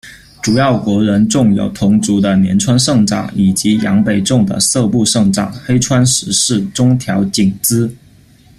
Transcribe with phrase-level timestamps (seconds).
[0.41, 7.87] 主要国人众有同族的鮎川盛长、以及扬北众的色部胜长、黑川实氏、中条景资。